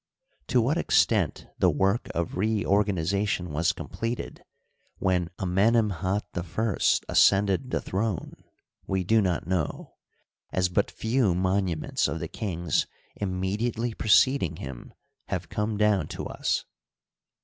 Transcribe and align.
To 0.47 0.59
what 0.61 0.79
extent 0.79 1.45
the 1.59 1.69
work 1.69 2.09
of 2.15 2.31
reor 2.35 2.83
ganization 2.83 3.49
was 3.51 3.71
completed 3.71 4.41
when 4.97 5.29
Amenemhat 5.37 6.23
I 6.33 6.77
ascended 7.07 7.69
the 7.69 7.81
throne 7.81 8.43
we 8.87 9.03
do 9.03 9.21
not 9.21 9.45
know, 9.45 9.97
as 10.51 10.69
but 10.69 10.89
few 10.89 11.35
monuments 11.35 12.07
of 12.07 12.19
the 12.19 12.27
kings 12.27 12.87
immediately 13.15 13.93
preceding 13.93 14.55
him 14.55 14.95
have 15.27 15.49
come 15.49 15.77
down 15.77 16.07
to 16.07 16.25
us. 16.25 16.65